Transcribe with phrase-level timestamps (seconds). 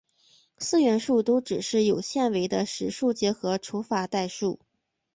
[0.57, 4.59] 四元数都只是有限维的实数结合除法代数。